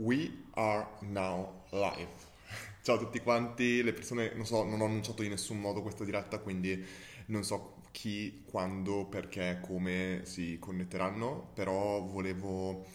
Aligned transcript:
We 0.00 0.44
are 0.52 0.86
now 1.00 1.64
live. 1.72 2.08
Ciao 2.80 2.94
a 2.94 2.98
tutti 2.98 3.20
quanti, 3.20 3.82
le 3.82 3.92
persone, 3.92 4.32
non 4.34 4.46
so, 4.46 4.64
non 4.64 4.80
ho 4.80 4.86
annunciato 4.86 5.22
in 5.22 5.28
nessun 5.28 5.60
modo 5.60 5.82
questa 5.82 6.04
diretta, 6.04 6.38
quindi 6.38 6.82
non 7.26 7.44
so 7.44 7.82
chi, 7.90 8.42
quando, 8.46 9.04
perché, 9.04 9.60
come 9.60 10.22
si 10.24 10.56
connetteranno, 10.58 11.50
però 11.52 12.00
volevo, 12.00 12.86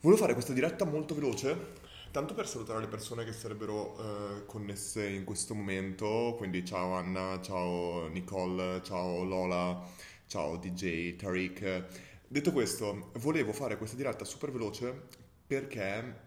volevo 0.00 0.20
fare 0.20 0.32
questa 0.32 0.52
diretta 0.52 0.84
molto 0.84 1.14
veloce, 1.14 1.74
tanto 2.10 2.34
per 2.34 2.48
salutare 2.48 2.80
le 2.80 2.88
persone 2.88 3.24
che 3.24 3.32
sarebbero 3.32 3.96
eh, 3.96 4.46
connesse 4.46 5.06
in 5.06 5.22
questo 5.22 5.54
momento, 5.54 6.34
quindi 6.36 6.64
ciao 6.64 6.94
Anna, 6.94 7.40
ciao 7.40 8.08
Nicole, 8.08 8.82
ciao 8.82 9.22
Lola, 9.22 9.80
ciao 10.26 10.56
DJ, 10.56 11.14
Tariq. 11.14 11.84
Detto 12.26 12.50
questo, 12.50 13.12
volevo 13.18 13.52
fare 13.52 13.78
questa 13.78 13.94
diretta 13.94 14.24
super 14.24 14.50
veloce 14.50 15.22
perché 15.46 16.22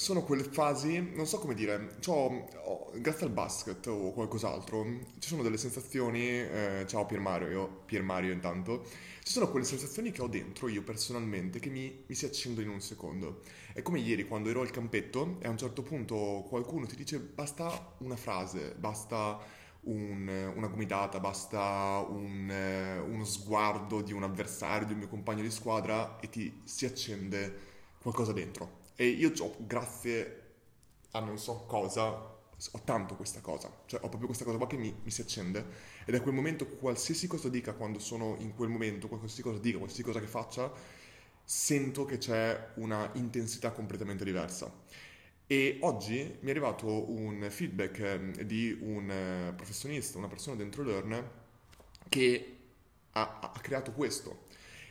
sono 0.00 0.22
quelle 0.22 0.44
fasi, 0.44 0.98
non 1.14 1.26
so 1.26 1.38
come 1.38 1.52
dire, 1.52 1.98
oh, 2.06 2.90
grazie 2.94 3.26
al 3.26 3.32
basket 3.32 3.86
o 3.86 4.12
qualcos'altro, 4.12 4.82
ci 5.18 5.28
sono 5.28 5.42
delle 5.42 5.58
sensazioni, 5.58 6.26
eh, 6.26 6.84
ciao 6.86 7.04
Pier 7.04 7.20
Mario, 7.20 7.48
io, 7.48 7.82
Pier 7.84 8.02
Mario 8.02 8.32
intanto, 8.32 8.86
ci 9.22 9.32
sono 9.32 9.50
quelle 9.50 9.66
sensazioni 9.66 10.10
che 10.10 10.22
ho 10.22 10.26
dentro 10.26 10.68
io 10.68 10.82
personalmente 10.82 11.58
che 11.58 11.68
mi, 11.68 12.04
mi 12.06 12.14
si 12.14 12.24
accendono 12.24 12.68
in 12.68 12.72
un 12.72 12.80
secondo. 12.80 13.42
È 13.74 13.82
come 13.82 14.00
ieri 14.00 14.26
quando 14.26 14.48
ero 14.48 14.62
al 14.62 14.70
campetto 14.70 15.36
e 15.42 15.46
a 15.46 15.50
un 15.50 15.58
certo 15.58 15.82
punto 15.82 16.46
qualcuno 16.48 16.86
ti 16.86 16.96
dice 16.96 17.18
basta 17.18 17.94
una 17.98 18.16
frase, 18.16 18.74
basta 18.78 19.38
un, 19.82 20.52
una 20.54 20.66
gomitata, 20.66 21.20
basta 21.20 22.04
un, 22.08 22.52
uno 23.08 23.24
sguardo 23.24 24.02
di 24.02 24.12
un 24.12 24.22
avversario, 24.22 24.86
di 24.86 24.92
un 24.92 24.98
mio 24.98 25.08
compagno 25.08 25.42
di 25.42 25.50
squadra 25.50 26.18
e 26.20 26.28
ti 26.28 26.60
si 26.64 26.84
accende 26.86 27.68
qualcosa 28.00 28.32
dentro. 28.32 28.78
E 28.96 29.06
io 29.06 29.32
ho, 29.38 29.54
grazie 29.58 30.36
a 31.12 31.20
non 31.20 31.38
so 31.38 31.64
cosa, 31.66 32.08
ho 32.10 32.80
tanto 32.84 33.16
questa 33.16 33.40
cosa, 33.40 33.70
cioè 33.86 34.00
ho 34.02 34.08
proprio 34.08 34.26
questa 34.26 34.44
cosa 34.44 34.58
qua 34.58 34.66
che 34.66 34.76
mi, 34.76 34.94
mi 35.02 35.10
si 35.10 35.22
accende 35.22 35.64
ed 36.04 36.14
è 36.14 36.20
quel 36.20 36.34
momento, 36.34 36.66
qualsiasi 36.66 37.26
cosa 37.26 37.48
dica 37.48 37.72
quando 37.72 37.98
sono 37.98 38.36
in 38.38 38.54
quel 38.54 38.68
momento, 38.68 39.08
qualsiasi 39.08 39.42
cosa 39.42 39.58
dica, 39.58 39.78
qualsiasi 39.78 40.02
cosa 40.04 40.20
che 40.20 40.26
faccia, 40.26 40.70
sento 41.42 42.04
che 42.04 42.18
c'è 42.18 42.72
una 42.74 43.10
intensità 43.14 43.72
completamente 43.72 44.24
diversa. 44.24 44.70
E 45.52 45.78
oggi 45.80 46.36
mi 46.42 46.46
è 46.46 46.50
arrivato 46.50 47.10
un 47.10 47.44
feedback 47.50 47.98
ehm, 47.98 48.42
di 48.42 48.78
un 48.82 49.10
eh, 49.10 49.52
professionista, 49.56 50.16
una 50.16 50.28
persona 50.28 50.54
dentro 50.54 50.84
Learn, 50.84 51.28
che 52.08 52.56
ha, 53.10 53.40
ha 53.52 53.58
creato 53.60 53.90
questo. 53.90 54.44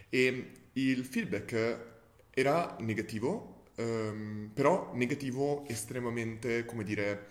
E 0.10 0.52
il 0.74 1.06
feedback 1.06 1.86
era 2.32 2.76
negativo, 2.82 3.68
um, 3.78 4.52
però 4.54 4.92
negativo 4.96 5.66
estremamente, 5.66 6.66
come 6.66 6.84
dire, 6.84 7.28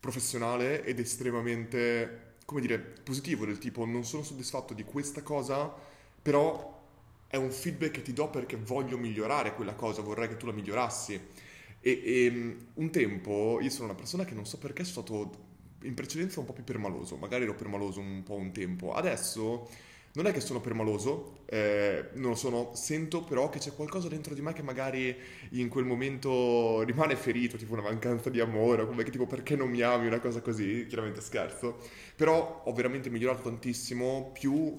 professionale 0.00 0.82
ed 0.82 0.98
estremamente, 0.98 2.34
come 2.44 2.60
dire, 2.60 2.80
positivo, 2.80 3.46
del 3.46 3.58
tipo 3.58 3.84
non 3.84 4.04
sono 4.04 4.24
soddisfatto 4.24 4.74
di 4.74 4.82
questa 4.82 5.22
cosa, 5.22 5.72
però 6.20 6.82
è 7.28 7.36
un 7.36 7.52
feedback 7.52 7.92
che 7.92 8.02
ti 8.02 8.12
do 8.12 8.28
perché 8.28 8.56
voglio 8.56 8.98
migliorare 8.98 9.54
quella 9.54 9.74
cosa, 9.74 10.02
vorrei 10.02 10.26
che 10.26 10.36
tu 10.36 10.46
la 10.46 10.52
migliorassi. 10.52 11.50
E, 11.84 12.00
e, 12.04 12.30
mm, 12.30 12.52
un 12.74 12.90
tempo 12.90 13.58
io 13.60 13.70
sono 13.70 13.86
una 13.86 13.94
persona 13.96 14.24
che 14.24 14.34
non 14.34 14.46
so 14.46 14.56
perché 14.58 14.84
sono 14.84 15.04
stato 15.04 15.50
in 15.82 15.94
precedenza 15.94 16.38
un 16.40 16.46
po' 16.46 16.52
più 16.52 16.62
permaloso, 16.64 17.16
magari 17.16 17.42
ero 17.44 17.54
permaloso 17.56 17.98
un 18.00 18.22
po' 18.22 18.34
un 18.34 18.52
tempo, 18.52 18.94
adesso 18.94 19.68
non 20.14 20.26
è 20.26 20.32
che 20.32 20.40
sono 20.40 20.60
permaloso, 20.60 21.38
eh, 21.46 22.10
non 22.14 22.30
lo 22.30 22.36
sono, 22.36 22.70
sento 22.74 23.24
però 23.24 23.48
che 23.48 23.58
c'è 23.58 23.74
qualcosa 23.74 24.08
dentro 24.08 24.34
di 24.34 24.42
me 24.42 24.52
che 24.52 24.62
magari 24.62 25.16
in 25.52 25.68
quel 25.68 25.84
momento 25.86 26.82
rimane 26.82 27.16
ferito, 27.16 27.56
tipo 27.56 27.72
una 27.72 27.82
mancanza 27.82 28.28
di 28.30 28.38
amore, 28.38 28.86
come 28.86 29.04
che 29.04 29.10
tipo 29.10 29.26
perché 29.26 29.56
non 29.56 29.70
mi 29.70 29.80
ami, 29.80 30.06
una 30.06 30.20
cosa 30.20 30.40
così, 30.42 30.86
chiaramente 30.86 31.20
scherzo, 31.22 31.78
però 32.14 32.62
ho 32.64 32.72
veramente 32.74 33.08
migliorato 33.10 33.42
tantissimo, 33.42 34.30
più 34.32 34.76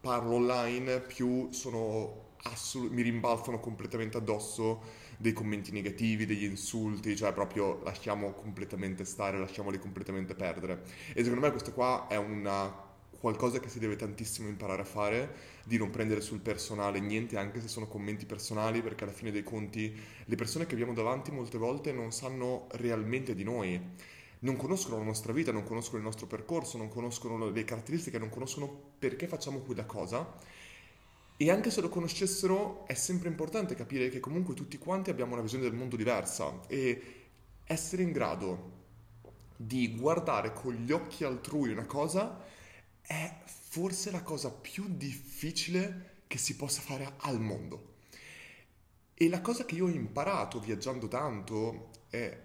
parlo 0.00 0.34
online, 0.34 1.00
più 1.00 1.48
sono 1.50 2.32
assolut- 2.42 2.92
mi 2.92 3.02
rimbalzano 3.02 3.58
completamente 3.60 4.18
addosso 4.18 4.82
dei 5.16 5.32
commenti 5.32 5.72
negativi, 5.72 6.26
degli 6.26 6.44
insulti, 6.44 7.16
cioè 7.16 7.32
proprio 7.32 7.82
lasciamo 7.82 8.32
completamente 8.32 9.04
stare, 9.04 9.38
lasciamoli 9.38 9.78
completamente 9.78 10.34
perdere. 10.34 10.82
E 11.12 11.22
secondo 11.22 11.44
me 11.44 11.50
questo 11.50 11.72
qua 11.72 12.06
è 12.08 12.16
una 12.16 12.92
qualcosa 13.24 13.58
che 13.58 13.70
si 13.70 13.78
deve 13.78 13.96
tantissimo 13.96 14.48
imparare 14.48 14.82
a 14.82 14.84
fare, 14.84 15.34
di 15.64 15.78
non 15.78 15.88
prendere 15.88 16.20
sul 16.20 16.40
personale 16.40 17.00
niente, 17.00 17.38
anche 17.38 17.58
se 17.58 17.68
sono 17.68 17.86
commenti 17.86 18.26
personali, 18.26 18.82
perché 18.82 19.04
alla 19.04 19.14
fine 19.14 19.30
dei 19.30 19.42
conti 19.42 19.98
le 20.26 20.34
persone 20.36 20.66
che 20.66 20.74
abbiamo 20.74 20.92
davanti 20.92 21.30
molte 21.30 21.56
volte 21.56 21.90
non 21.92 22.12
sanno 22.12 22.66
realmente 22.72 23.34
di 23.34 23.42
noi. 23.42 23.80
Non 24.40 24.56
conoscono 24.56 24.98
la 24.98 25.04
nostra 25.04 25.32
vita, 25.32 25.52
non 25.52 25.64
conoscono 25.64 25.96
il 25.96 26.04
nostro 26.04 26.26
percorso, 26.26 26.76
non 26.76 26.90
conoscono 26.90 27.48
le 27.48 27.64
caratteristiche, 27.64 28.18
non 28.18 28.28
conoscono 28.28 28.68
perché 28.98 29.26
facciamo 29.26 29.60
quella 29.60 29.86
cosa 29.86 30.52
e 31.36 31.50
anche 31.50 31.70
se 31.70 31.80
lo 31.80 31.88
conoscessero 31.88 32.86
è 32.86 32.94
sempre 32.94 33.28
importante 33.28 33.74
capire 33.74 34.08
che 34.08 34.20
comunque 34.20 34.54
tutti 34.54 34.78
quanti 34.78 35.10
abbiamo 35.10 35.32
una 35.32 35.42
visione 35.42 35.64
del 35.64 35.74
mondo 35.74 35.96
diversa 35.96 36.60
e 36.68 37.22
essere 37.64 38.02
in 38.02 38.12
grado 38.12 38.82
di 39.56 39.96
guardare 39.96 40.52
con 40.52 40.74
gli 40.74 40.92
occhi 40.92 41.24
altrui 41.24 41.70
una 41.70 41.86
cosa 41.86 42.42
è 43.00 43.42
forse 43.44 44.10
la 44.10 44.22
cosa 44.22 44.50
più 44.50 44.84
difficile 44.88 46.22
che 46.26 46.38
si 46.38 46.56
possa 46.56 46.80
fare 46.80 47.14
al 47.18 47.40
mondo. 47.40 47.92
E 49.14 49.28
la 49.28 49.40
cosa 49.40 49.64
che 49.64 49.74
io 49.74 49.86
ho 49.86 49.90
imparato 49.90 50.58
viaggiando 50.60 51.08
tanto 51.08 51.90
è, 52.08 52.36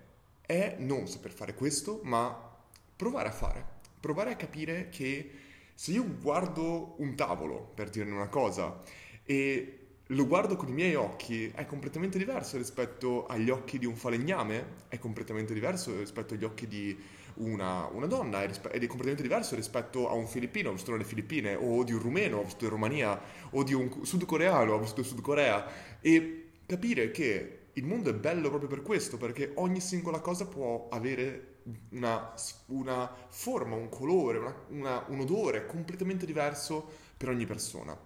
è 0.42 0.76
non 0.80 1.08
saper 1.08 1.32
fare 1.32 1.54
questo, 1.54 2.02
ma 2.04 2.58
provare 2.96 3.30
a 3.30 3.32
fare, 3.32 3.66
provare 4.00 4.32
a 4.32 4.36
capire 4.36 4.90
che 4.90 5.32
se 5.80 5.92
io 5.92 6.06
guardo 6.22 6.96
un 6.98 7.16
tavolo, 7.16 7.72
per 7.74 7.90
dirne 7.90 8.14
una 8.14 8.28
cosa, 8.28 8.82
e 9.24 9.78
lo 10.08 10.28
guardo 10.28 10.58
con 10.58 10.68
i 10.68 10.74
miei 10.74 10.94
occhi, 10.96 11.50
è 11.56 11.66
completamente 11.66 12.18
diverso 12.18 12.58
rispetto 12.58 13.26
agli 13.28 13.50
occhi 13.50 13.80
di 13.80 13.86
un 13.86 13.96
falegname, 13.96 14.88
è 14.90 14.98
completamente 14.98 15.54
diverso 15.54 15.98
rispetto 15.98 16.34
agli 16.34 16.44
occhi 16.44 16.68
di 16.68 17.00
una, 17.36 17.86
una 17.94 18.08
donna, 18.08 18.44
ed 18.44 18.52
è 18.52 18.88
completamente 18.88 19.22
diverso 19.22 19.56
rispetto 19.56 20.10
a 20.10 20.14
un 20.16 20.28
filippino 20.28 20.74
vissuto 20.74 20.92
nelle 20.92 21.06
Filippine, 21.06 21.56
o 21.56 21.86
di 21.86 21.94
un 21.94 22.00
rumeno 22.00 22.44
vissuto 22.44 22.66
in 22.66 22.72
Romania, 22.72 23.18
o 23.52 23.64
di 23.64 23.74
un 23.74 24.04
sudcoreano 24.04 24.78
vissuto 24.80 25.00
in 25.00 25.06
Sud 25.06 25.22
Corea. 25.22 25.66
E 26.02 26.50
capire 26.66 27.10
che 27.12 27.60
il 27.72 27.86
mondo 27.86 28.10
è 28.10 28.14
bello 28.14 28.50
proprio 28.50 28.68
per 28.68 28.82
questo, 28.82 29.16
perché 29.16 29.54
ogni 29.56 29.80
singola 29.80 30.20
cosa 30.20 30.46
può 30.46 30.90
avere 30.92 31.59
una, 31.92 32.34
una 32.68 33.12
forma, 33.30 33.76
un 33.76 33.90
colore, 33.90 34.38
una, 34.38 34.56
una, 34.70 35.06
un 35.08 35.20
odore 35.20 35.66
completamente 35.66 36.26
diverso 36.26 36.88
per 37.18 37.30
ogni 37.30 37.46
persona. 37.46 37.98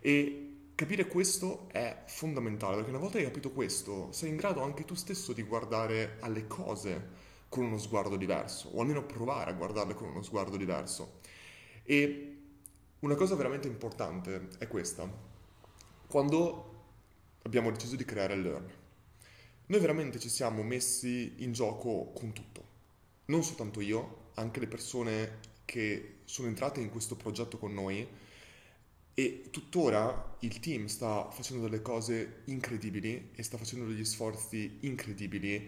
E 0.00 0.70
capire 0.74 1.06
questo 1.06 1.68
è 1.70 2.02
fondamentale, 2.06 2.76
perché 2.76 2.90
una 2.90 2.98
volta 2.98 3.18
che 3.18 3.24
hai 3.24 3.30
capito 3.30 3.52
questo, 3.52 4.10
sei 4.12 4.30
in 4.30 4.36
grado 4.36 4.62
anche 4.62 4.84
tu 4.84 4.94
stesso 4.94 5.32
di 5.32 5.42
guardare 5.42 6.16
alle 6.20 6.46
cose 6.46 7.30
con 7.48 7.64
uno 7.64 7.78
sguardo 7.78 8.16
diverso, 8.16 8.70
o 8.70 8.80
almeno 8.80 9.04
provare 9.04 9.50
a 9.50 9.54
guardarle 9.54 9.94
con 9.94 10.08
uno 10.08 10.22
sguardo 10.22 10.56
diverso. 10.56 11.20
E 11.84 12.38
una 13.00 13.14
cosa 13.14 13.34
veramente 13.34 13.68
importante 13.68 14.48
è 14.58 14.66
questa. 14.68 15.08
Quando 16.06 16.70
abbiamo 17.42 17.70
deciso 17.70 17.96
di 17.96 18.04
creare 18.04 18.36
Learn, 18.36 18.70
noi 19.66 19.80
veramente 19.80 20.18
ci 20.18 20.28
siamo 20.28 20.62
messi 20.62 21.34
in 21.38 21.52
gioco 21.52 22.12
con 22.14 22.32
tutto 22.32 22.71
non 23.32 23.42
soltanto 23.42 23.80
io, 23.80 24.28
anche 24.34 24.60
le 24.60 24.66
persone 24.66 25.38
che 25.64 26.16
sono 26.24 26.48
entrate 26.48 26.80
in 26.80 26.90
questo 26.90 27.16
progetto 27.16 27.56
con 27.56 27.72
noi 27.72 28.06
e 29.14 29.48
tuttora 29.50 30.36
il 30.40 30.60
team 30.60 30.84
sta 30.84 31.30
facendo 31.30 31.62
delle 31.62 31.80
cose 31.80 32.42
incredibili 32.44 33.30
e 33.34 33.42
sta 33.42 33.56
facendo 33.56 33.86
degli 33.86 34.04
sforzi 34.04 34.78
incredibili 34.80 35.66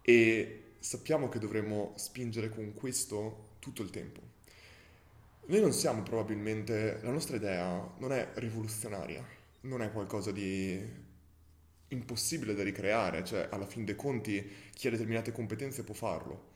e 0.00 0.62
sappiamo 0.78 1.28
che 1.28 1.38
dovremo 1.38 1.92
spingere 1.96 2.48
con 2.48 2.72
questo 2.72 3.56
tutto 3.58 3.82
il 3.82 3.90
tempo. 3.90 4.20
Noi 5.46 5.60
non 5.60 5.72
siamo 5.72 6.02
probabilmente, 6.02 6.98
la 7.02 7.10
nostra 7.10 7.36
idea 7.36 7.94
non 7.98 8.12
è 8.12 8.30
rivoluzionaria, 8.34 9.22
non 9.62 9.82
è 9.82 9.92
qualcosa 9.92 10.32
di 10.32 10.80
impossibile 11.88 12.54
da 12.54 12.62
ricreare, 12.62 13.22
cioè 13.22 13.48
alla 13.50 13.66
fin 13.66 13.84
dei 13.84 13.96
conti 13.96 14.70
chi 14.72 14.86
ha 14.86 14.90
determinate 14.90 15.30
competenze 15.30 15.84
può 15.84 15.94
farlo. 15.94 16.50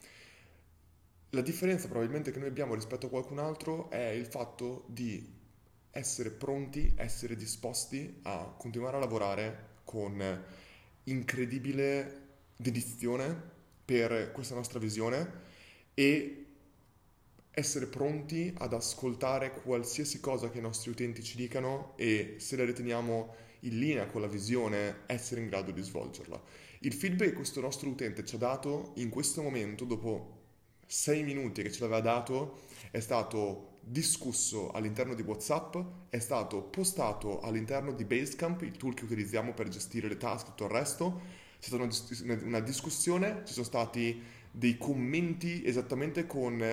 La 1.30 1.40
differenza 1.40 1.88
probabilmente 1.88 2.30
che 2.30 2.38
noi 2.38 2.48
abbiamo 2.48 2.74
rispetto 2.74 3.06
a 3.06 3.10
qualcun 3.10 3.38
altro 3.38 3.90
è 3.90 4.08
il 4.10 4.26
fatto 4.26 4.84
di 4.86 5.34
essere 5.90 6.30
pronti, 6.30 6.92
essere 6.96 7.34
disposti 7.34 8.20
a 8.22 8.54
continuare 8.56 8.96
a 8.96 9.00
lavorare 9.00 9.74
con 9.84 10.44
incredibile 11.04 12.24
dedizione 12.56 13.54
per 13.84 14.30
questa 14.32 14.54
nostra 14.54 14.78
visione 14.78 15.44
e 15.94 16.46
essere 17.50 17.86
pronti 17.86 18.52
ad 18.58 18.72
ascoltare 18.72 19.50
qualsiasi 19.62 20.20
cosa 20.20 20.50
che 20.50 20.58
i 20.58 20.62
nostri 20.62 20.90
utenti 20.90 21.22
ci 21.22 21.36
dicano 21.36 21.94
e 21.96 22.36
se 22.38 22.54
le 22.54 22.66
riteniamo 22.66 23.34
in 23.60 23.78
linea 23.78 24.06
con 24.06 24.20
la 24.20 24.26
visione, 24.26 24.98
essere 25.06 25.40
in 25.40 25.48
grado 25.48 25.70
di 25.70 25.82
svolgerla. 25.82 26.40
Il 26.80 26.92
feedback 26.92 27.30
che 27.30 27.36
questo 27.36 27.60
nostro 27.60 27.88
utente 27.88 28.24
ci 28.24 28.34
ha 28.34 28.38
dato 28.38 28.92
in 28.96 29.08
questo 29.08 29.42
momento, 29.42 29.84
dopo 29.84 30.35
sei 30.86 31.22
minuti 31.24 31.62
che 31.62 31.72
ce 31.72 31.80
l'aveva 31.80 32.00
dato, 32.00 32.60
è 32.90 33.00
stato 33.00 33.74
discusso 33.80 34.70
all'interno 34.70 35.14
di 35.14 35.22
WhatsApp, 35.22 35.76
è 36.08 36.18
stato 36.18 36.62
postato 36.62 37.40
all'interno 37.40 37.92
di 37.92 38.04
Basecamp, 38.04 38.62
il 38.62 38.76
tool 38.76 38.94
che 38.94 39.04
utilizziamo 39.04 39.52
per 39.52 39.68
gestire 39.68 40.08
le 40.08 40.16
task 40.16 40.46
e 40.46 40.50
tutto 40.50 40.64
il 40.64 40.70
resto. 40.70 41.20
C'è 41.58 41.68
stata 41.68 41.88
una, 42.44 42.60
discussione, 42.60 43.42
ci 43.44 43.52
sono 43.52 43.64
stati 43.64 44.22
dei 44.50 44.78
commenti 44.78 45.64
esattamente 45.64 46.26
con 46.26 46.64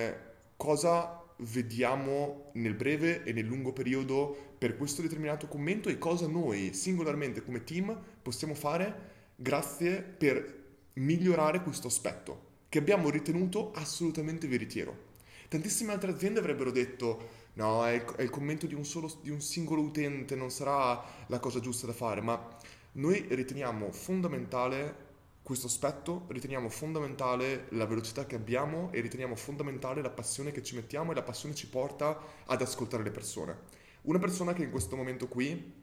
cosa 0.56 1.22
vediamo 1.38 2.50
nel 2.54 2.74
breve 2.74 3.24
e 3.24 3.32
nel 3.32 3.44
lungo 3.44 3.72
periodo 3.72 4.54
per 4.56 4.76
questo 4.76 5.02
determinato 5.02 5.48
commento 5.48 5.88
e 5.88 5.98
cosa 5.98 6.28
noi 6.28 6.72
singolarmente 6.72 7.42
come 7.42 7.64
team 7.64 8.00
possiamo 8.22 8.54
fare 8.54 9.32
grazie 9.34 10.00
per 10.00 10.62
migliorare 10.94 11.60
questo 11.62 11.88
aspetto 11.88 12.52
che 12.74 12.80
abbiamo 12.80 13.08
ritenuto 13.08 13.70
assolutamente 13.76 14.48
veritiero. 14.48 15.12
Tantissime 15.46 15.92
altre 15.92 16.10
aziende 16.10 16.40
avrebbero 16.40 16.72
detto 16.72 17.28
no, 17.52 17.86
è 17.86 17.92
il, 17.92 18.02
è 18.16 18.22
il 18.22 18.30
commento 18.30 18.66
di 18.66 18.74
un, 18.74 18.84
solo, 18.84 19.16
di 19.22 19.30
un 19.30 19.40
singolo 19.40 19.80
utente, 19.80 20.34
non 20.34 20.50
sarà 20.50 21.00
la 21.28 21.38
cosa 21.38 21.60
giusta 21.60 21.86
da 21.86 21.92
fare, 21.92 22.20
ma 22.20 22.48
noi 22.94 23.26
riteniamo 23.28 23.92
fondamentale 23.92 24.96
questo 25.44 25.68
aspetto, 25.68 26.24
riteniamo 26.26 26.68
fondamentale 26.68 27.66
la 27.68 27.86
velocità 27.86 28.26
che 28.26 28.34
abbiamo 28.34 28.90
e 28.90 29.00
riteniamo 29.00 29.36
fondamentale 29.36 30.02
la 30.02 30.10
passione 30.10 30.50
che 30.50 30.64
ci 30.64 30.74
mettiamo 30.74 31.12
e 31.12 31.14
la 31.14 31.22
passione 31.22 31.54
ci 31.54 31.68
porta 31.68 32.18
ad 32.44 32.60
ascoltare 32.60 33.04
le 33.04 33.12
persone. 33.12 33.56
Una 34.02 34.18
persona 34.18 34.52
che 34.52 34.64
in 34.64 34.72
questo 34.72 34.96
momento 34.96 35.28
qui 35.28 35.82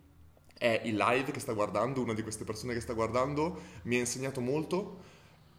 è 0.57 0.81
in 0.83 0.97
live 0.97 1.31
che 1.31 1.39
sta 1.39 1.53
guardando, 1.53 2.01
una 2.01 2.13
di 2.13 2.21
queste 2.21 2.43
persone 2.43 2.73
che 2.73 2.81
sta 2.81 2.91
guardando, 2.91 3.61
mi 3.83 3.95
ha 3.95 3.99
insegnato 3.99 4.41
molto 4.41 5.10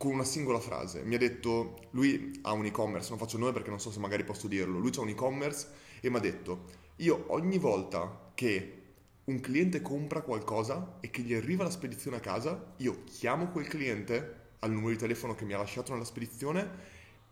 con 0.03 0.15
una 0.15 0.25
singola 0.25 0.59
frase. 0.59 1.05
Mi 1.05 1.15
ha 1.15 1.19
detto, 1.19 1.77
lui 1.91 2.37
ha 2.43 2.51
un 2.51 2.65
e-commerce, 2.65 3.11
non 3.11 3.21
faccio 3.21 3.39
nome 3.39 3.53
perché 3.53 3.71
non 3.71 3.79
so 3.79 3.93
se 3.93 4.01
magari 4.01 4.25
posso 4.25 4.49
dirlo, 4.49 4.81
lui 4.81 4.91
ha 4.97 5.01
un 5.01 5.11
e-commerce 5.11 5.69
e 6.01 6.11
mi 6.11 6.17
ha 6.17 6.19
detto, 6.19 6.65
io 6.97 7.27
ogni 7.29 7.57
volta 7.57 8.33
che 8.35 8.83
un 9.27 9.39
cliente 9.39 9.81
compra 9.81 10.23
qualcosa 10.23 10.99
e 10.99 11.09
che 11.11 11.23
gli 11.23 11.33
arriva 11.33 11.63
la 11.63 11.71
spedizione 11.71 12.17
a 12.17 12.21
casa, 12.21 12.75
io 12.79 13.05
chiamo 13.05 13.47
quel 13.51 13.69
cliente 13.69 14.55
al 14.59 14.73
numero 14.73 14.91
di 14.91 14.97
telefono 14.97 15.37
che 15.37 15.45
mi 15.45 15.53
ha 15.53 15.59
lasciato 15.59 15.93
nella 15.93 16.05
spedizione 16.05 16.69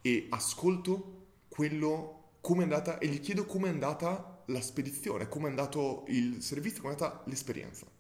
e 0.01 0.29
ascolto 0.31 1.25
quello 1.49 2.35
come 2.41 2.61
è 2.61 2.63
andata 2.63 2.99
e 2.99 3.09
gli 3.09 3.19
chiedo 3.19 3.47
come 3.47 3.67
è 3.67 3.73
andata 3.73 4.45
la 4.47 4.61
spedizione, 4.61 5.27
come 5.27 5.47
è 5.47 5.51
andato 5.51 6.05
il 6.07 6.41
servizio, 6.41 6.83
come 6.83 6.95
è 6.95 6.97
andata 6.97 7.25
l'esperienza. 7.27 7.99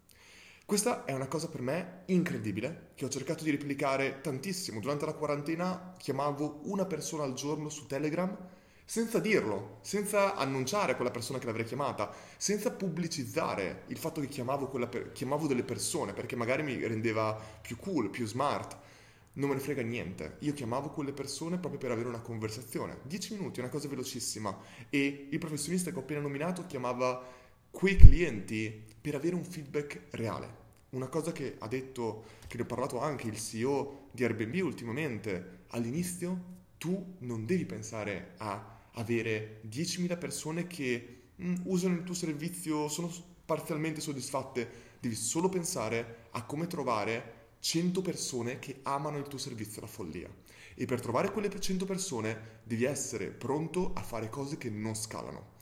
Questa 0.71 1.05
è 1.05 1.13
una 1.13 1.27
cosa 1.27 1.49
per 1.49 1.63
me 1.63 2.03
incredibile 2.07 2.91
che 2.95 3.05
ho 3.05 3.09
cercato 3.09 3.43
di 3.43 3.51
replicare 3.51 4.21
tantissimo. 4.21 4.79
Durante 4.79 5.05
la 5.05 5.15
quarantena 5.15 5.95
chiamavo 5.99 6.61
una 6.67 6.85
persona 6.85 7.25
al 7.25 7.35
giorno 7.35 7.69
su 7.69 7.89
Telegram 7.89 8.39
senza 8.85 9.19
dirlo, 9.19 9.79
senza 9.81 10.37
annunciare 10.37 10.95
quella 10.95 11.11
persona 11.11 11.41
che 11.41 11.47
l'avrei 11.47 11.65
chiamata, 11.65 12.15
senza 12.37 12.71
pubblicizzare 12.71 13.83
il 13.89 13.97
fatto 13.97 14.21
che 14.21 14.29
chiamavo, 14.29 14.69
per- 14.69 15.11
chiamavo 15.11 15.49
delle 15.49 15.65
persone 15.65 16.13
perché 16.13 16.37
magari 16.37 16.63
mi 16.63 16.87
rendeva 16.87 17.37
più 17.61 17.77
cool, 17.77 18.09
più 18.09 18.25
smart. 18.25 18.79
Non 19.33 19.49
me 19.49 19.57
ne 19.57 19.61
frega 19.61 19.83
niente. 19.83 20.37
Io 20.43 20.53
chiamavo 20.53 20.91
quelle 20.91 21.13
persone 21.13 21.59
proprio 21.59 21.81
per 21.81 21.91
avere 21.91 22.07
una 22.07 22.21
conversazione. 22.21 23.01
Dieci 23.03 23.35
minuti, 23.35 23.59
una 23.59 23.71
cosa 23.71 23.89
velocissima. 23.89 24.57
E 24.89 25.27
il 25.33 25.39
professionista 25.41 25.91
che 25.91 25.97
ho 25.97 26.03
appena 26.03 26.21
nominato 26.21 26.65
chiamava 26.67 27.21
quei 27.73 27.97
clienti 27.97 28.85
per 29.01 29.17
avere 29.17 29.35
un 29.35 29.45
feedback 29.45 30.03
reale. 30.11 30.60
Una 30.91 31.07
cosa 31.07 31.31
che 31.31 31.55
ha 31.59 31.69
detto, 31.69 32.25
che 32.49 32.57
ne 32.57 32.65
ho 32.65 32.67
parlato 32.67 33.01
anche 33.01 33.29
il 33.29 33.39
CEO 33.39 34.09
di 34.11 34.25
Airbnb 34.25 34.61
ultimamente, 34.65 35.59
all'inizio 35.69 36.59
tu 36.79 37.15
non 37.21 37.47
devi 37.47 37.65
pensare 37.65 38.35
a 38.39 38.79
avere 38.95 39.61
10.000 39.69 40.19
persone 40.19 40.67
che 40.67 41.23
mm, 41.41 41.57
usano 41.65 41.95
il 41.95 42.03
tuo 42.03 42.15
servizio, 42.15 42.89
sono 42.89 43.09
parzialmente 43.45 44.01
soddisfatte, 44.01 44.69
devi 44.99 45.15
solo 45.15 45.49
pensare 45.49 46.27
a 46.33 46.45
come 46.45 46.67
trovare 46.67 47.39
100 47.61 48.01
persone 48.03 48.59
che 48.59 48.81
amano 48.83 49.19
il 49.19 49.29
tuo 49.29 49.39
servizio 49.39 49.81
alla 49.81 49.91
follia. 49.91 50.29
E 50.75 50.87
per 50.87 51.01
trovare 51.01 51.31
quelle 51.31 51.51
100 51.57 51.85
persone 51.85 52.61
devi 52.65 52.83
essere 52.83 53.29
pronto 53.29 53.93
a 53.95 54.03
fare 54.03 54.29
cose 54.29 54.59
che 54.59 54.71
non 54.71 54.97
scalano. 54.97 55.59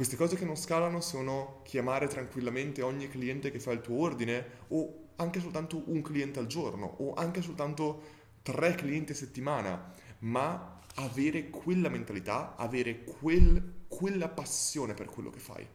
Queste 0.00 0.16
cose 0.16 0.36
che 0.36 0.46
non 0.46 0.56
scalano 0.56 1.02
sono 1.02 1.60
chiamare 1.62 2.08
tranquillamente 2.08 2.80
ogni 2.80 3.06
cliente 3.10 3.50
che 3.50 3.60
fa 3.60 3.72
il 3.72 3.82
tuo 3.82 4.00
ordine 4.00 4.46
o 4.68 5.08
anche 5.16 5.40
soltanto 5.40 5.82
un 5.88 6.00
cliente 6.00 6.38
al 6.38 6.46
giorno 6.46 6.86
o 7.00 7.12
anche 7.12 7.42
soltanto 7.42 8.02
tre 8.40 8.74
clienti 8.76 9.12
a 9.12 9.14
settimana, 9.14 9.92
ma 10.20 10.80
avere 10.94 11.50
quella 11.50 11.90
mentalità, 11.90 12.56
avere 12.56 13.04
quel, 13.04 13.82
quella 13.88 14.30
passione 14.30 14.94
per 14.94 15.04
quello 15.04 15.28
che 15.28 15.38
fai. 15.38 15.68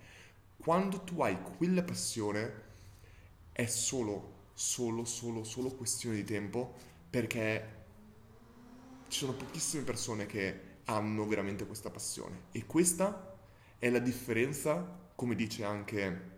Quando 0.58 1.02
tu 1.02 1.22
hai 1.22 1.40
quella 1.40 1.84
passione 1.84 2.64
è 3.52 3.68
solo, 3.68 4.48
solo, 4.56 5.06
solo, 5.06 5.44
solo 5.44 5.70
questione 5.76 6.16
di 6.16 6.24
tempo 6.24 6.74
perché 7.08 7.84
ci 9.08 9.20
sono 9.20 9.34
pochissime 9.34 9.84
persone 9.84 10.26
che 10.26 10.60
hanno 10.86 11.28
veramente 11.28 11.68
questa 11.68 11.92
passione 11.92 12.46
e 12.52 12.66
questa 12.66 13.34
è 13.80 13.90
la 13.90 14.00
differenza, 14.00 15.10
come 15.16 15.36
dice 15.36 15.64
anche 15.64 16.34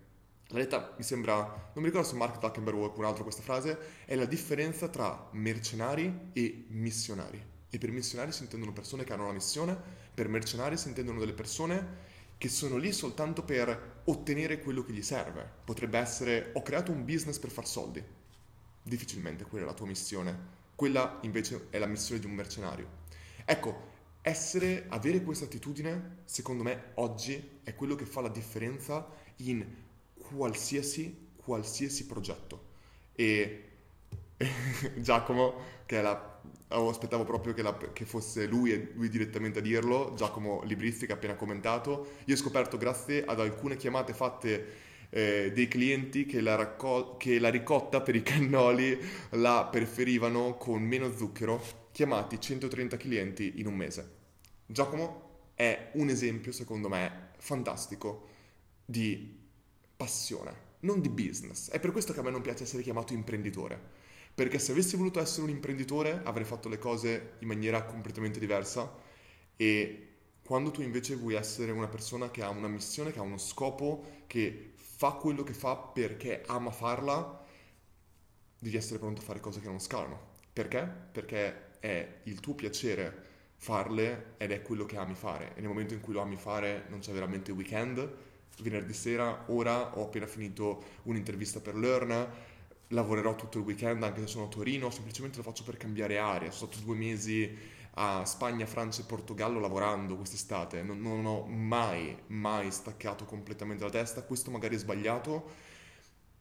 la 0.50 0.60
detta, 0.60 0.94
mi 0.98 1.04
sembra, 1.04 1.36
non 1.36 1.84
mi 1.84 1.86
ricordo 1.86 2.07
se 2.07 2.16
Mark 2.16 2.39
Zuckerberg 2.39 2.78
o 2.78 2.80
qualcun 2.80 3.04
altro 3.04 3.24
questa 3.24 3.42
frase, 3.42 3.78
è 4.06 4.16
la 4.16 4.25
differenza 4.25 4.88
tra 4.88 5.28
mercenari 5.31 6.30
e 6.31 6.66
missionari. 6.69 7.44
E 7.69 7.78
per 7.78 7.92
missionari 7.92 8.31
si 8.31 8.44
intendono 8.44 8.72
persone 8.72 9.04
che 9.04 9.12
hanno 9.12 9.24
una 9.24 9.34
missione, 9.34 9.78
per 10.13 10.30
mercenari 10.30 10.78
si 10.78 10.88
intendono 10.88 11.19
delle 11.19 11.34
persone 11.34 12.16
che 12.38 12.48
sono 12.48 12.78
lì 12.78 12.94
soltanto 12.94 13.44
per 13.44 14.01
ottenere 14.06 14.60
quello 14.60 14.84
che 14.86 14.94
gli 14.94 15.01
serve. 15.01 15.45
Potrebbe 15.66 15.98
essere 15.98 16.51
ho 16.54 16.62
creato 16.62 16.92
un 16.92 17.04
business 17.04 17.39
per 17.39 17.50
far 17.50 17.68
soldi. 17.68 18.01
Difficilmente 18.84 19.44
quella 19.44 19.66
è 19.66 19.68
la 19.68 19.74
tua 19.74 19.88
missione. 19.88 20.56
Quella 20.75 21.18
invece 21.22 21.68
è 21.72 21.78
la 21.78 21.88
missione 21.88 22.22
di 22.22 22.25
un 22.25 22.34
mercenario. 22.34 22.88
Ecco, 23.44 23.95
essere, 24.21 24.85
avere 24.89 25.21
questa 25.21 25.45
attitudine, 25.45 26.17
secondo 26.25 26.63
me, 26.63 26.91
oggi 26.95 27.59
è 27.63 27.75
quello 27.75 27.95
che 27.95 28.05
fa 28.05 28.21
la 28.21 28.29
differenza 28.29 29.07
in 29.37 29.65
qualsiasi, 30.17 31.29
qualsiasi 31.35 32.05
progetto. 32.05 32.65
E 33.13 33.63
Giacomo, 34.95 35.55
che 35.86 36.00
è 36.00 36.01
la... 36.01 36.36
Oh, 36.71 36.89
aspettavo 36.89 37.24
proprio 37.24 37.53
che, 37.53 37.62
la, 37.62 37.77
che, 37.93 38.03
fosse 38.03 38.45
lui 38.45 38.91
lui 38.93 39.07
direttamente 39.07 39.59
a 39.59 39.62
dirlo, 39.62 40.13
Giacomo 40.17 40.62
Libristi 40.63 41.05
che 41.05 41.13
ha 41.13 41.15
appena 41.15 41.36
commentato. 41.36 42.15
Io 42.25 42.33
ho 42.33 42.38
scoperto 42.38 42.75
grazie 42.77 43.24
ad 43.24 43.39
alcune 43.39 43.77
chiamate 43.77 44.13
fatte 44.13 44.86
eh, 45.09 45.51
dei 45.53 45.67
clienti 45.69 46.25
che 46.25 46.41
la, 46.41 46.55
raccol- 46.55 47.15
che 47.17 47.39
la 47.39 47.50
ricotta 47.50 48.01
per 48.01 48.15
i 48.15 48.21
cannoli 48.21 49.00
la 49.31 49.67
preferivano 49.71 50.55
con 50.55 50.83
meno 50.83 51.12
zucchero, 51.15 51.62
chiamati 51.98 52.39
130 52.39 52.96
clienti 52.96 53.54
in 53.56 53.66
un 53.66 53.74
mese. 53.74 54.12
Giacomo 54.68 55.48
è 55.56 55.89
un 55.94 56.10
esempio, 56.10 56.51
secondo 56.51 56.89
me, 56.89 57.30
fantastico 57.39 58.27
di 58.86 59.36
passione, 59.98 60.54
non 60.82 61.01
di 61.01 61.10
business. 61.10 61.72
È 61.72 61.80
per 61.80 61.92
questo 61.92 62.13
che 62.13 62.20
a 62.20 62.22
me 62.22 62.30
non 62.30 62.44
piace 62.44 62.66
essere 62.66 62.84
chiamato 62.84 63.13
imprenditore. 63.13 63.82
Perché 64.36 64.60
se 64.60 64.74
avessi 64.74 64.96
voluto 64.96 65.20
essere 65.20 65.42
un 65.42 65.50
imprenditore 65.50 66.22
avrei 66.24 66.46
fatto 66.46 66.70
le 66.70 66.77
cose 66.77 67.38
in 67.39 67.48
maniera 67.48 67.84
completamente 67.86 68.38
diversa 68.38 68.94
e 69.56 70.08
quando 70.44 70.70
tu 70.70 70.84
invece 70.84 71.16
vuoi 71.16 71.34
essere 71.34 71.72
una 71.72 71.88
persona 71.88 72.30
che 72.30 72.44
ha 72.44 72.50
una 72.50 72.68
missione, 72.68 73.12
che 73.12 73.18
ha 73.18 73.24
uno 73.24 73.39
scopo, 73.39 74.22
che 74.27 74.74
fa 74.75 75.13
quello 75.13 75.42
che 75.42 75.54
fa 75.54 75.75
perché 75.75 76.44
ama 76.46 76.70
farla, 76.70 77.44
devi 78.60 78.77
essere 78.77 79.00
pronto 79.00 79.22
a 79.22 79.24
fare 79.24 79.39
cose 79.39 79.62
che 79.62 79.68
non 79.68 79.80
scalano. 79.80 80.36
Perché? 80.57 80.91
Perché 81.11 81.77
è 81.79 82.15
il 82.23 82.39
tuo 82.39 82.55
piacere 82.55 83.25
farle 83.57 84.33
ed 84.37 84.51
è 84.51 84.63
quello 84.63 84.87
che 84.87 84.97
ami 84.97 85.13
fare. 85.13 85.51
E 85.53 85.59
nel 85.59 85.67
momento 85.67 85.93
in 85.93 86.01
cui 86.01 86.13
lo 86.13 86.21
ami 86.21 86.35
fare 86.35 86.85
non 86.89 86.97
c'è 86.97 87.11
veramente 87.11 87.51
weekend. 87.51 88.11
Venerdì 88.63 88.93
sera 88.93 89.43
ora 89.49 89.95
ho 89.95 90.05
appena 90.05 90.25
finito 90.25 90.83
un'intervista 91.03 91.59
per 91.59 91.75
Learn 91.75 92.27
lavorerò 92.87 93.35
tutto 93.35 93.59
il 93.59 93.65
weekend 93.65 94.01
anche 94.01 94.21
se 94.21 94.25
sono 94.25 94.45
a 94.45 94.47
Torino. 94.47 94.89
Semplicemente 94.89 95.37
lo 95.37 95.43
faccio 95.43 95.63
per 95.63 95.77
cambiare 95.77 96.17
aria. 96.17 96.49
Sono 96.49 96.71
stato 96.71 96.83
due 96.83 96.95
mesi 96.95 97.55
a 97.99 98.25
Spagna, 98.25 98.65
Francia 98.65 99.01
e 99.01 99.05
Portogallo 99.05 99.59
lavorando 99.59 100.15
quest'estate. 100.15 100.81
Non, 100.81 100.99
non 100.99 101.23
ho 101.27 101.45
mai 101.45 102.17
mai 102.29 102.71
staccato 102.71 103.25
completamente 103.25 103.83
la 103.83 103.91
testa. 103.91 104.23
Questo 104.23 104.49
magari 104.49 104.73
è 104.73 104.79
sbagliato 104.79 105.75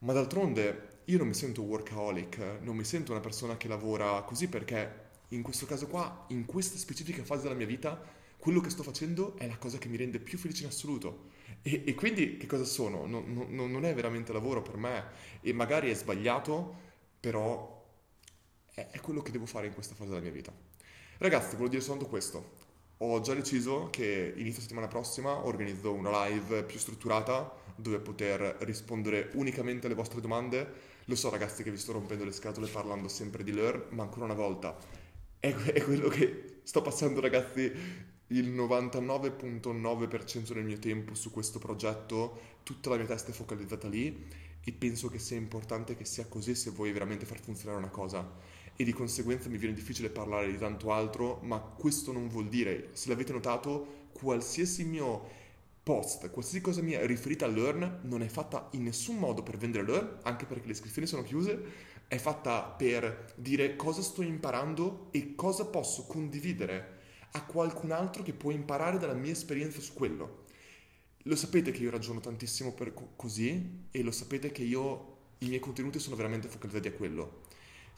ma 0.00 0.12
d'altronde 0.12 0.94
io 1.04 1.18
non 1.18 1.28
mi 1.28 1.34
sento 1.34 1.62
workaholic 1.62 2.58
non 2.60 2.76
mi 2.76 2.84
sento 2.84 3.12
una 3.12 3.20
persona 3.20 3.56
che 3.56 3.68
lavora 3.68 4.22
così 4.22 4.48
perché 4.48 5.04
in 5.30 5.42
questo 5.42 5.66
caso 5.66 5.88
qua, 5.88 6.26
in 6.28 6.44
questa 6.44 6.78
specifica 6.78 7.24
fase 7.24 7.42
della 7.42 7.54
mia 7.54 7.66
vita, 7.66 8.00
quello 8.36 8.60
che 8.60 8.70
sto 8.70 8.82
facendo 8.82 9.36
è 9.36 9.48
la 9.48 9.56
cosa 9.56 9.78
che 9.78 9.88
mi 9.88 9.96
rende 9.96 10.20
più 10.20 10.38
felice 10.38 10.62
in 10.62 10.68
assoluto. 10.68 11.30
E, 11.62 11.82
e 11.84 11.94
quindi 11.94 12.36
che 12.36 12.46
cosa 12.46 12.64
sono? 12.64 13.06
Non, 13.06 13.32
non, 13.50 13.70
non, 13.70 13.84
è 13.84 13.94
veramente 13.94 14.32
lavoro 14.32 14.62
per 14.62 14.76
me 14.76 15.04
e 15.40 15.52
magari 15.52 15.90
è 15.90 15.94
sbagliato, 15.94 16.74
però 17.18 17.84
è, 18.72 18.88
è 18.90 19.00
quello 19.00 19.22
che 19.22 19.32
devo 19.32 19.46
fare 19.46 19.66
in 19.66 19.74
questa 19.74 19.94
fase 19.94 20.10
della 20.10 20.22
mia 20.22 20.30
vita. 20.30 20.52
Ragazzi, 21.18 21.50
volevo 21.50 21.68
dire 21.68 21.82
soltanto 21.82 22.08
questo. 22.08 22.64
Ho 22.98 23.20
già 23.20 23.34
deciso 23.34 23.88
che 23.90 24.32
inizio 24.36 24.62
settimana 24.62 24.88
prossima 24.88 25.44
organizzo 25.44 25.92
una 25.92 26.26
live 26.26 26.64
più 26.64 26.78
strutturata 26.78 27.52
dove 27.76 27.98
poter 27.98 28.56
rispondere 28.60 29.30
unicamente 29.34 29.84
alle 29.84 29.94
vostre 29.94 30.22
domande. 30.22 30.94
Lo 31.04 31.14
so 31.14 31.28
ragazzi 31.28 31.62
che 31.62 31.70
vi 31.70 31.76
sto 31.76 31.92
rompendo 31.92 32.24
le 32.24 32.32
scatole 32.32 32.66
parlando 32.68 33.08
sempre 33.08 33.44
di 33.44 33.52
Learn, 33.52 33.88
ma 33.90 34.02
ancora 34.02 34.24
una 34.24 34.34
volta 34.34 34.74
è, 35.38 35.54
è 35.54 35.82
quello 35.82 36.08
che 36.08 36.60
sto 36.62 36.80
passando 36.80 37.20
ragazzi 37.20 37.70
il 38.28 38.50
99.9% 38.50 40.54
del 40.54 40.64
mio 40.64 40.78
tempo 40.78 41.14
su 41.14 41.30
questo 41.30 41.58
progetto, 41.58 42.40
tutta 42.62 42.88
la 42.88 42.96
mia 42.96 43.04
testa 43.04 43.30
è 43.30 43.34
focalizzata 43.34 43.88
lì 43.88 44.26
e 44.64 44.72
penso 44.72 45.08
che 45.08 45.18
sia 45.18 45.36
importante 45.36 45.96
che 45.96 46.06
sia 46.06 46.24
così 46.26 46.54
se 46.54 46.70
vuoi 46.70 46.92
veramente 46.92 47.26
far 47.26 47.40
funzionare 47.40 47.78
una 47.78 47.90
cosa 47.90 48.26
e 48.76 48.84
di 48.84 48.92
conseguenza 48.92 49.48
mi 49.48 49.56
viene 49.56 49.74
difficile 49.74 50.10
parlare 50.10 50.50
di 50.50 50.58
tanto 50.58 50.92
altro, 50.92 51.40
ma 51.42 51.58
questo 51.58 52.12
non 52.12 52.28
vuol 52.28 52.48
dire, 52.48 52.90
se 52.92 53.08
l'avete 53.08 53.32
notato, 53.32 54.04
qualsiasi 54.12 54.84
mio 54.84 55.44
post, 55.82 56.30
qualsiasi 56.30 56.60
cosa 56.60 56.82
mia 56.82 57.04
riferita 57.06 57.44
a 57.44 57.48
Learn 57.48 58.00
non 58.02 58.22
è 58.22 58.26
fatta 58.26 58.68
in 58.72 58.82
nessun 58.82 59.16
modo 59.16 59.42
per 59.42 59.56
vendere 59.56 59.84
Learn, 59.84 60.18
anche 60.22 60.44
perché 60.44 60.66
le 60.66 60.72
iscrizioni 60.72 61.06
sono 61.06 61.22
chiuse, 61.22 61.62
è 62.08 62.18
fatta 62.18 62.62
per 62.62 63.32
dire 63.36 63.76
cosa 63.76 64.02
sto 64.02 64.22
imparando 64.22 65.08
e 65.10 65.34
cosa 65.34 65.64
posso 65.64 66.04
condividere 66.06 66.94
a 67.32 67.44
qualcun 67.44 67.90
altro 67.90 68.22
che 68.22 68.32
può 68.32 68.50
imparare 68.50 68.98
dalla 68.98 69.14
mia 69.14 69.32
esperienza 69.32 69.80
su 69.80 69.92
quello. 69.92 70.44
Lo 71.24 71.36
sapete 71.36 71.70
che 71.70 71.82
io 71.82 71.90
ragiono 71.90 72.20
tantissimo 72.20 72.72
per 72.72 72.94
co- 72.94 73.12
così 73.16 73.86
e 73.90 74.02
lo 74.02 74.12
sapete 74.12 74.52
che 74.52 74.62
io 74.62 75.14
i 75.38 75.48
miei 75.48 75.60
contenuti 75.60 75.98
sono 75.98 76.16
veramente 76.16 76.48
focalizzati 76.48 76.88
a 76.88 76.92
quello. 76.92 77.42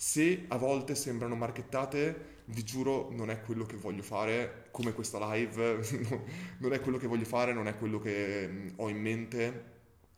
Se 0.00 0.44
a 0.46 0.56
volte 0.56 0.94
sembrano 0.94 1.34
marchettate, 1.34 2.42
vi 2.44 2.62
giuro 2.62 3.08
non 3.10 3.30
è 3.30 3.40
quello 3.40 3.66
che 3.66 3.76
voglio 3.76 4.04
fare, 4.04 4.68
come 4.70 4.92
questa 4.92 5.34
live, 5.34 5.80
non 6.58 6.72
è 6.72 6.80
quello 6.80 6.98
che 6.98 7.08
voglio 7.08 7.24
fare, 7.24 7.52
non 7.52 7.66
è 7.66 7.76
quello 7.76 7.98
che 7.98 8.46
mm, 8.46 8.68
ho 8.76 8.88
in 8.88 9.00
mente 9.00 9.64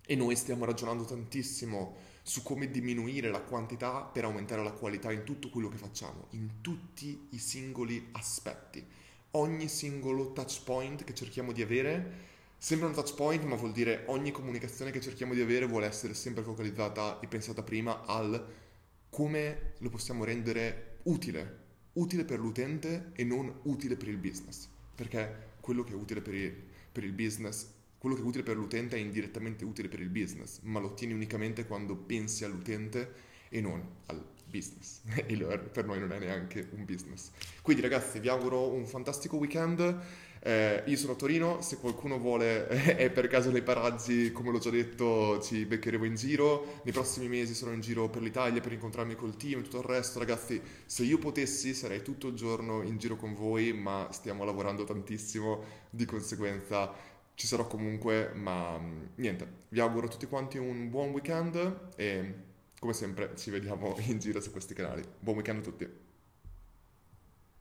e 0.04 0.14
noi 0.16 0.36
stiamo 0.36 0.66
ragionando 0.66 1.04
tantissimo 1.04 1.96
su 2.22 2.42
come 2.42 2.70
diminuire 2.70 3.30
la 3.30 3.40
quantità 3.40 4.02
per 4.02 4.24
aumentare 4.24 4.62
la 4.62 4.72
qualità 4.72 5.12
in 5.12 5.24
tutto 5.24 5.48
quello 5.48 5.70
che 5.70 5.78
facciamo, 5.78 6.26
in 6.32 6.60
tutti 6.60 7.28
i 7.30 7.38
singoli 7.38 8.10
aspetti. 8.12 8.86
Ogni 9.30 9.66
singolo 9.68 10.32
touch 10.32 10.62
point 10.62 11.04
che 11.04 11.14
cerchiamo 11.14 11.52
di 11.52 11.62
avere 11.62 12.28
sembra 12.58 12.86
un 12.86 12.92
touch 12.92 13.14
point, 13.14 13.42
ma 13.44 13.56
vuol 13.56 13.72
dire 13.72 14.04
ogni 14.08 14.30
comunicazione 14.30 14.90
che 14.90 15.00
cerchiamo 15.00 15.32
di 15.32 15.40
avere 15.40 15.64
vuole 15.64 15.86
essere 15.86 16.12
sempre 16.12 16.42
focalizzata 16.42 17.18
e 17.20 17.26
pensata 17.28 17.62
prima 17.62 18.04
al 18.04 18.68
come 19.10 19.72
lo 19.78 19.90
possiamo 19.90 20.24
rendere 20.24 20.98
utile, 21.04 21.58
utile 21.94 22.24
per 22.24 22.38
l'utente 22.38 23.10
e 23.14 23.24
non 23.24 23.52
utile 23.64 23.96
per 23.96 24.08
il 24.08 24.16
business, 24.16 24.68
perché 24.94 25.48
quello 25.60 25.84
che 25.84 25.92
è 25.92 25.96
utile 25.96 26.20
per 26.20 26.34
il, 26.34 26.54
per 26.90 27.04
il 27.04 27.12
business, 27.12 27.66
quello 27.98 28.14
che 28.14 28.22
è 28.22 28.24
utile 28.24 28.42
per 28.42 28.56
l'utente 28.56 28.96
è 28.96 29.00
indirettamente 29.00 29.64
utile 29.64 29.88
per 29.88 30.00
il 30.00 30.08
business, 30.08 30.60
ma 30.62 30.80
lo 30.80 30.86
ottieni 30.86 31.12
unicamente 31.12 31.66
quando 31.66 31.96
pensi 31.96 32.44
all'utente 32.44 33.28
e 33.50 33.60
non 33.60 33.84
al 34.06 34.24
business. 34.46 35.00
e 35.26 35.36
per 35.72 35.86
noi 35.86 36.00
non 36.00 36.12
è 36.12 36.18
neanche 36.18 36.68
un 36.72 36.84
business. 36.84 37.30
Quindi 37.62 37.82
ragazzi 37.82 38.18
vi 38.18 38.28
auguro 38.28 38.72
un 38.72 38.86
fantastico 38.86 39.36
weekend. 39.36 39.98
Eh, 40.42 40.82
io 40.86 40.96
sono 40.96 41.12
a 41.12 41.16
Torino, 41.16 41.60
se 41.60 41.76
qualcuno 41.76 42.18
vuole 42.18 42.66
è 42.96 43.10
per 43.10 43.26
caso 43.28 43.50
nei 43.50 43.62
paraggi, 43.62 44.32
come 44.32 44.50
l'ho 44.50 44.58
già 44.58 44.70
detto, 44.70 45.38
ci 45.40 45.66
beccheremo 45.66 46.04
in 46.04 46.14
giro. 46.14 46.80
Nei 46.84 46.92
prossimi 46.92 47.28
mesi 47.28 47.54
sarò 47.54 47.72
in 47.72 47.80
giro 47.80 48.08
per 48.08 48.22
l'Italia 48.22 48.60
per 48.60 48.72
incontrarmi 48.72 49.14
col 49.14 49.36
team 49.36 49.60
e 49.60 49.62
tutto 49.62 49.78
il 49.78 49.84
resto. 49.84 50.18
Ragazzi, 50.18 50.60
se 50.86 51.04
io 51.04 51.18
potessi 51.18 51.74
sarei 51.74 52.02
tutto 52.02 52.28
il 52.28 52.34
giorno 52.34 52.82
in 52.82 52.96
giro 52.96 53.16
con 53.16 53.34
voi, 53.34 53.72
ma 53.72 54.08
stiamo 54.12 54.44
lavorando 54.44 54.84
tantissimo, 54.84 55.62
di 55.90 56.04
conseguenza 56.06 56.92
ci 57.34 57.46
sarò 57.46 57.66
comunque, 57.66 58.32
ma 58.34 58.78
mm, 58.78 59.02
niente. 59.16 59.46
Vi 59.68 59.80
auguro 59.80 60.06
a 60.06 60.10
tutti 60.10 60.26
quanti 60.26 60.58
un 60.58 60.90
buon 60.90 61.10
weekend 61.10 61.88
e 61.96 62.34
come 62.78 62.92
sempre 62.92 63.32
ci 63.36 63.50
vediamo 63.50 63.96
in 64.06 64.18
giro 64.18 64.40
su 64.40 64.50
questi 64.50 64.74
canali. 64.74 65.02
Buon 65.18 65.36
weekend 65.36 65.60
a 65.60 65.62
tutti! 65.62 66.09